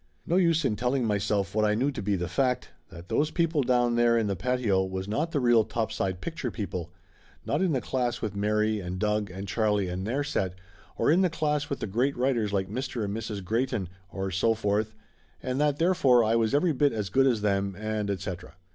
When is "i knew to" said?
1.63-2.01